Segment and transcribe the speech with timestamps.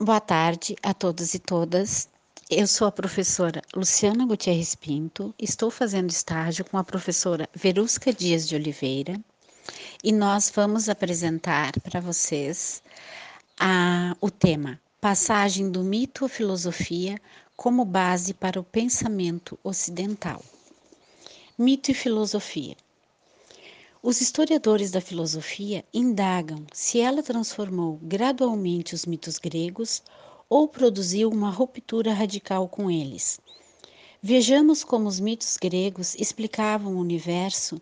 [0.00, 2.08] Boa tarde a todos e todas.
[2.48, 8.46] Eu sou a professora Luciana Gutierrez Pinto, estou fazendo estágio com a professora Verusca Dias
[8.46, 9.20] de Oliveira
[10.04, 12.80] e nós vamos apresentar para vocês
[13.58, 17.20] a, o tema Passagem do mito à filosofia
[17.56, 20.40] como base para o pensamento ocidental.
[21.58, 22.76] Mito e filosofia.
[24.00, 30.04] Os historiadores da filosofia indagam se ela transformou gradualmente os mitos gregos
[30.48, 33.40] ou produziu uma ruptura radical com eles.
[34.22, 37.80] Vejamos como os mitos gregos explicavam o universo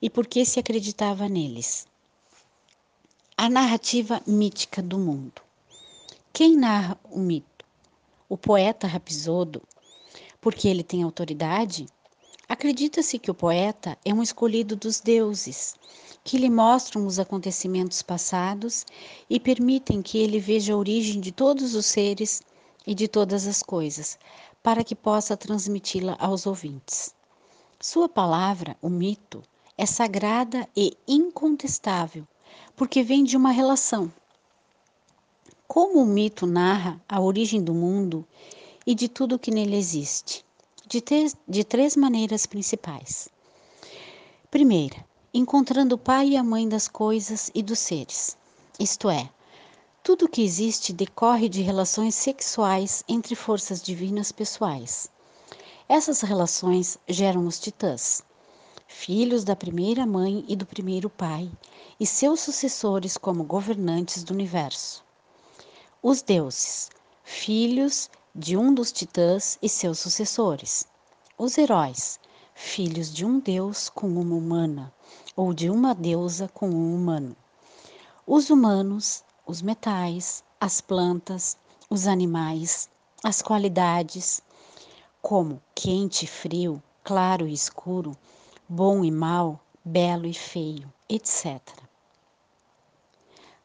[0.00, 1.86] e por que se acreditava neles.
[3.36, 5.42] A narrativa mítica do mundo.
[6.32, 7.66] Quem narra o mito?
[8.26, 9.62] O poeta Rapisodo,
[10.40, 11.86] porque ele tem autoridade?
[12.48, 15.74] Acredita-se que o poeta é um escolhido dos deuses,
[16.22, 18.86] que lhe mostram os acontecimentos passados
[19.28, 22.40] e permitem que ele veja a origem de todos os seres
[22.86, 24.16] e de todas as coisas,
[24.62, 27.12] para que possa transmiti-la aos ouvintes.
[27.80, 29.42] Sua palavra, o mito,
[29.76, 32.24] é sagrada e incontestável,
[32.76, 34.10] porque vem de uma relação.
[35.66, 38.24] Como o mito narra a origem do mundo
[38.86, 40.45] e de tudo que nele existe?
[40.86, 41.02] De,
[41.48, 43.28] de três maneiras principais.
[44.50, 48.36] Primeira, encontrando o pai e a mãe das coisas e dos seres,
[48.78, 49.28] isto é,
[50.02, 55.10] tudo que existe decorre de relações sexuais entre forças divinas pessoais.
[55.88, 58.22] Essas relações geram os titãs,
[58.86, 61.50] filhos da primeira mãe e do primeiro pai,
[61.98, 65.04] e seus sucessores como governantes do universo.
[66.02, 66.88] Os deuses,
[67.24, 70.86] filhos de um dos titãs e seus sucessores.
[71.38, 72.20] Os heróis,
[72.54, 74.92] filhos de um deus com uma humana,
[75.34, 77.34] ou de uma deusa com um humano.
[78.26, 81.56] Os humanos, os metais, as plantas,
[81.88, 82.90] os animais,
[83.24, 84.42] as qualidades,
[85.22, 88.14] como quente e frio, claro e escuro,
[88.68, 91.58] bom e mal, belo e feio, etc.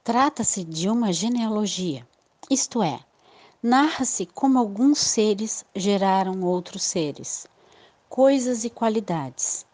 [0.02, 2.08] Trata-se de uma genealogia,
[2.50, 3.04] isto é,
[3.62, 7.46] narra-se como alguns seres geraram outros seres,
[8.10, 9.66] coisas e qualidades.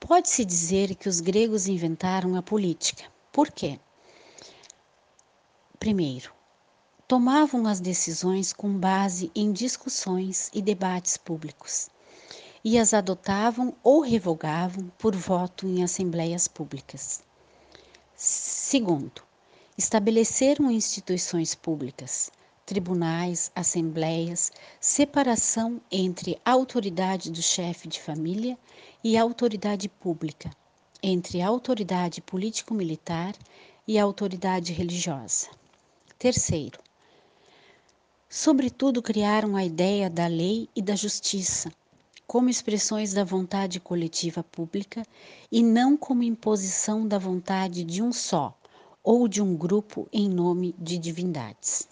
[0.00, 3.04] Pode-se dizer que os gregos inventaram a política.
[3.30, 3.78] Por quê?
[5.78, 6.32] Primeiro,
[7.06, 11.88] tomavam as decisões com base em discussões e debates públicos
[12.64, 17.22] e as adotavam ou revogavam por voto em assembleias públicas.
[18.14, 19.22] Segundo,
[19.82, 22.30] estabeleceram instituições públicas,
[22.64, 28.56] tribunais, assembleias, separação entre a autoridade do chefe de família
[29.02, 30.50] e a autoridade pública,
[31.02, 33.34] entre a autoridade político-militar
[33.84, 35.48] e a autoridade religiosa.
[36.16, 36.78] Terceiro,
[38.28, 41.72] sobretudo criaram a ideia da lei e da justiça
[42.24, 45.04] como expressões da vontade coletiva pública
[45.50, 48.56] e não como imposição da vontade de um só,
[49.02, 51.88] ou de um grupo em nome de divindades.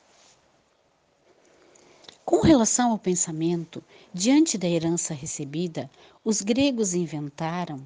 [2.25, 3.83] Com relação ao pensamento,
[4.15, 5.91] diante da herança recebida,
[6.25, 7.85] os gregos inventaram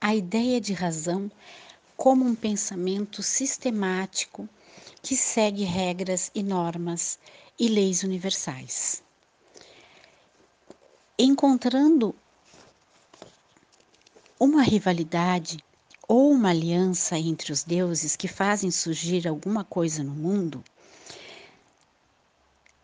[0.00, 1.30] a ideia de razão
[1.96, 4.48] como um pensamento sistemático
[5.02, 7.18] que segue regras e normas
[7.58, 9.02] e leis universais.
[11.18, 12.14] Encontrando
[14.38, 15.58] uma rivalidade
[16.08, 20.64] ou uma aliança entre os deuses que fazem surgir alguma coisa no mundo,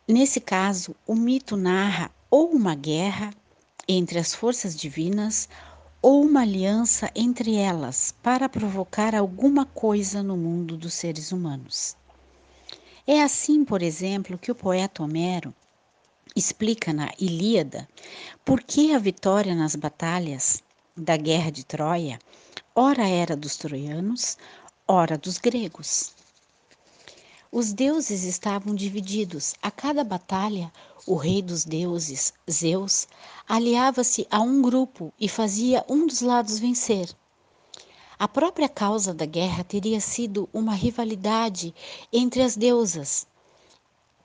[0.06, 3.32] nesse caso, o mito narra ou uma guerra
[3.88, 5.48] entre as forças divinas
[6.02, 11.96] ou uma aliança entre elas para provocar alguma coisa no mundo dos seres humanos.
[13.06, 15.54] É assim, por exemplo, que o poeta Homero
[16.36, 17.88] explica na Ilíada
[18.44, 20.62] por que a vitória nas batalhas
[20.94, 22.18] da guerra de Troia
[22.74, 24.36] ora era dos troianos,
[24.88, 26.12] ora dos gregos.
[27.52, 29.54] Os deuses estavam divididos.
[29.62, 30.72] A cada batalha,
[31.06, 33.06] o rei dos deuses, Zeus,
[33.48, 37.14] aliava-se a um grupo e fazia um dos lados vencer.
[38.18, 41.72] A própria causa da guerra teria sido uma rivalidade
[42.12, 43.24] entre as deusas.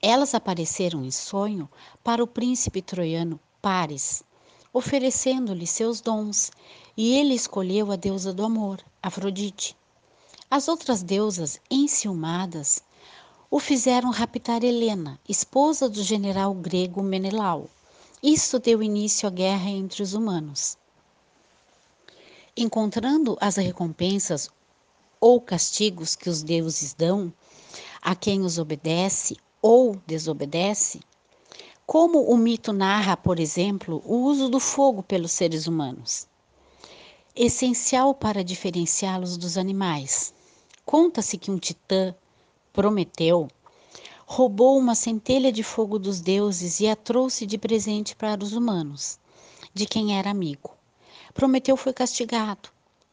[0.02, 1.70] Elas apareceram em sonho
[2.02, 4.24] para o príncipe troiano Paris,
[4.72, 6.50] oferecendo-lhe seus dons,
[6.96, 9.76] e ele escolheu a deusa do amor, Afrodite.
[10.50, 12.82] As outras deusas, enciumadas,
[13.50, 17.68] o fizeram raptar Helena, esposa do general grego Menelau.
[18.22, 20.76] Isso deu início à guerra entre os humanos.
[22.56, 24.50] Encontrando as recompensas
[25.20, 27.32] ou castigos que os deuses dão
[28.02, 31.00] a quem os obedece ou desobedece?
[31.92, 36.28] Como o mito narra, por exemplo, o uso do fogo pelos seres humanos,
[37.34, 40.32] essencial para diferenciá-los dos animais.
[40.86, 42.14] Conta-se que um titã,
[42.72, 43.48] Prometeu,
[44.24, 49.18] roubou uma centelha de fogo dos deuses e a trouxe de presente para os humanos,
[49.74, 50.70] de quem era amigo.
[51.34, 52.68] Prometeu foi castigado,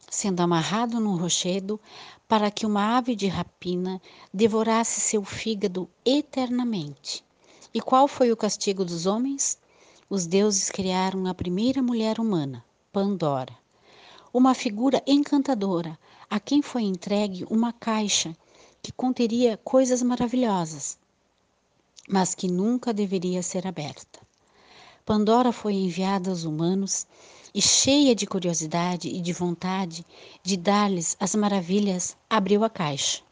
[0.08, 1.80] sendo amarrado num rochedo
[2.28, 4.00] para que uma ave de rapina
[4.32, 7.26] devorasse seu fígado eternamente.
[7.78, 9.56] E qual foi o castigo dos homens?
[10.10, 13.56] Os deuses criaram a primeira mulher humana, Pandora,
[14.34, 15.96] uma figura encantadora
[16.28, 18.36] a quem foi entregue uma caixa
[18.82, 20.98] que conteria coisas maravilhosas,
[22.10, 24.22] mas que nunca deveria ser aberta.
[25.06, 27.06] Pandora foi enviada aos humanos
[27.54, 30.04] e, cheia de curiosidade e de vontade
[30.42, 33.27] de dar-lhes as maravilhas, abriu a caixa.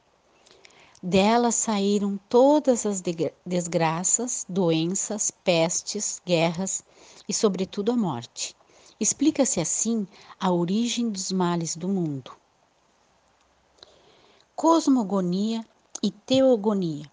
[1.08, 3.00] Dela saíram todas as
[3.46, 6.84] desgraças, doenças, pestes, guerras
[7.30, 8.56] e, sobretudo, a morte.
[9.00, 10.08] Explica-se assim
[10.40, 12.32] a origem dos males do mundo
[14.56, 15.64] cosmogonia
[16.02, 17.12] e teogonia.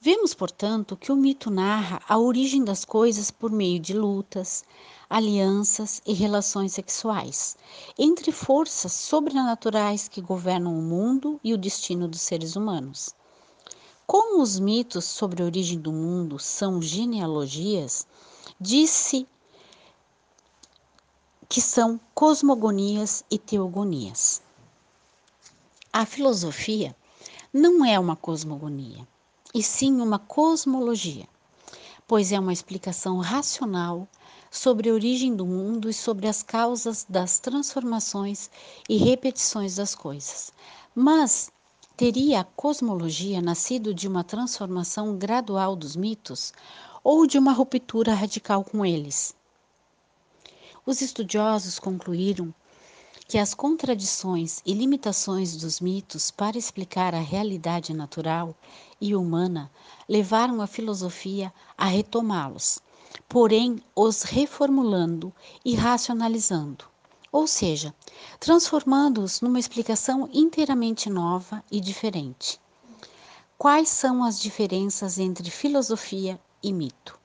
[0.00, 4.64] Vemos, portanto, que o mito narra a origem das coisas por meio de lutas,
[5.12, 7.54] alianças e relações sexuais
[7.98, 13.14] entre forças sobrenaturais que governam o mundo e o destino dos seres humanos.
[14.06, 18.06] Como os mitos sobre a origem do mundo são genealogias,
[18.58, 19.28] disse
[21.46, 24.40] que são cosmogonias e teogonias.
[25.92, 26.96] A filosofia
[27.52, 29.06] não é uma cosmogonia,
[29.52, 31.28] e sim uma cosmologia,
[32.08, 34.08] pois é uma explicação racional
[34.52, 38.50] sobre a origem do mundo e sobre as causas das transformações
[38.86, 40.52] e repetições das coisas.
[40.94, 41.50] Mas
[41.96, 46.52] teria a cosmologia nascido de uma transformação gradual dos mitos
[47.02, 49.34] ou de uma ruptura radical com eles?
[50.84, 52.54] Os estudiosos concluíram
[53.26, 58.54] que as contradições e limitações dos mitos para explicar a realidade natural
[59.00, 59.70] e humana
[60.06, 62.78] levaram a filosofia a retomá-los,
[63.28, 65.32] porém os reformulando
[65.64, 66.84] e racionalizando,
[67.30, 67.94] ou seja,
[68.38, 72.60] transformando-os numa explicação inteiramente nova e diferente.
[73.56, 77.18] Quais são as diferenças entre filosofia e mito?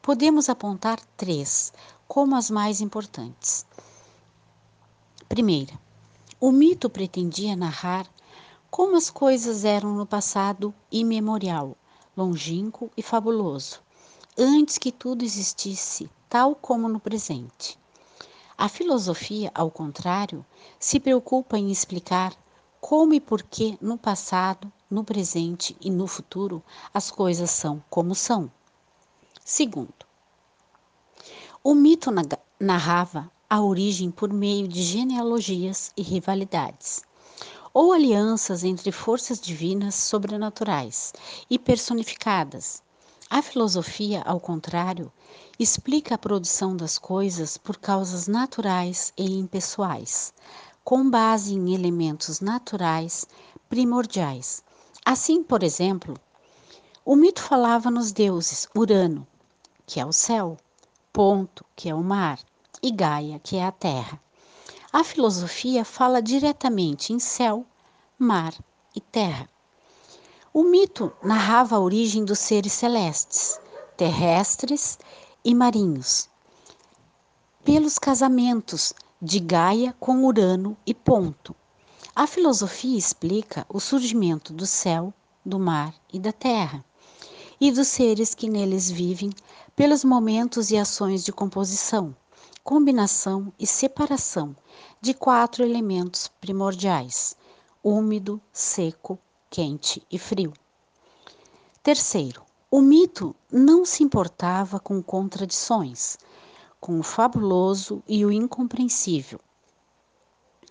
[0.00, 1.72] Podemos apontar três
[2.06, 3.66] como as mais importantes.
[5.28, 5.78] Primeira,
[6.40, 8.06] o mito pretendia narrar
[8.70, 11.76] como as coisas eram no passado imemorial,
[12.16, 13.80] longínquo e fabuloso,
[14.38, 17.76] antes que tudo existisse, tal como no presente.
[18.56, 20.46] A filosofia, ao contrário,
[20.78, 22.32] se preocupa em explicar
[22.80, 26.62] como e por que no passado, no presente e no futuro
[26.94, 28.48] as coisas são como são.
[29.44, 30.06] Segundo,
[31.64, 32.10] o mito
[32.60, 37.02] narrava a origem por meio de genealogias e rivalidades,
[37.74, 41.12] ou alianças entre forças divinas sobrenaturais
[41.50, 42.82] e personificadas.
[43.30, 45.12] A filosofia, ao contrário,
[45.58, 50.32] explica a produção das coisas por causas naturais e impessoais,
[50.82, 53.26] com base em elementos naturais
[53.68, 54.64] primordiais.
[55.04, 56.14] Assim, por exemplo,
[57.04, 59.26] o mito falava nos deuses Urano,
[59.84, 60.56] que é o céu,
[61.12, 62.38] Ponto, que é o mar,
[62.82, 64.18] e Gaia, que é a terra.
[64.90, 67.66] A filosofia fala diretamente em céu,
[68.18, 68.54] mar
[68.96, 69.50] e terra.
[70.60, 73.60] O mito narrava a origem dos seres celestes,
[73.96, 74.98] terrestres
[75.44, 76.28] e marinhos,
[77.64, 81.54] pelos casamentos de Gaia com Urano e Ponto.
[82.12, 85.14] A filosofia explica o surgimento do céu,
[85.46, 86.84] do mar e da terra,
[87.60, 89.30] e dos seres que neles vivem
[89.76, 92.16] pelos momentos e ações de composição,
[92.64, 94.56] combinação e separação
[95.00, 97.36] de quatro elementos primordiais:
[97.80, 100.52] úmido, seco, quente e frio.
[101.82, 106.18] Terceiro, o mito não se importava com contradições,
[106.80, 109.40] com o fabuloso e o incompreensível.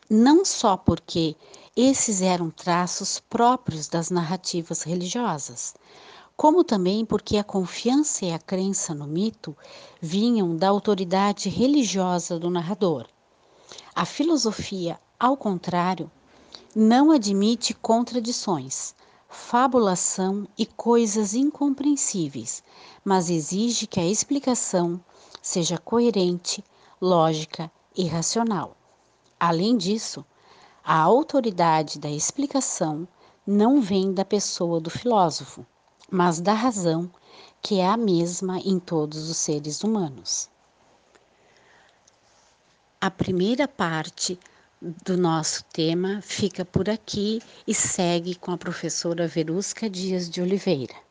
[0.09, 1.35] Não só porque
[1.75, 5.75] esses eram traços próprios das narrativas religiosas,
[6.35, 9.57] como também porque a confiança e a crença no mito
[9.99, 13.07] vinham da autoridade religiosa do narrador.
[13.95, 16.11] A filosofia, ao contrário,
[16.79, 18.93] não admite contradições,
[19.27, 22.61] fabulação e coisas incompreensíveis,
[23.03, 25.01] mas exige que a explicação
[25.41, 26.63] seja coerente,
[27.01, 28.77] lógica e racional.
[29.39, 30.23] Além disso,
[30.89, 33.05] A autoridade da explicação
[33.45, 35.65] não vem da pessoa do filósofo,
[36.09, 37.11] mas da razão,
[37.61, 40.49] que é a mesma em todos os seres humanos.
[43.01, 44.39] A primeira parte
[44.81, 51.06] do nosso tema fica por aqui e segue com a professora Verusca Dias de Oliveira.